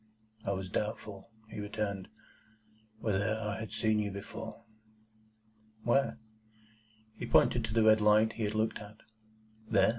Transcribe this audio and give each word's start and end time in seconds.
"I 0.43 0.53
was 0.53 0.67
doubtful," 0.67 1.29
he 1.47 1.59
returned, 1.59 2.07
"whether 3.01 3.37
I 3.39 3.59
had 3.59 3.71
seen 3.71 3.99
you 3.99 4.09
before." 4.09 4.63
"Where?" 5.83 6.17
He 7.19 7.27
pointed 7.27 7.63
to 7.65 7.73
the 7.75 7.83
red 7.83 8.01
light 8.01 8.33
he 8.33 8.45
had 8.45 8.55
looked 8.55 8.79
at. 8.79 8.97
"There?" 9.69 9.89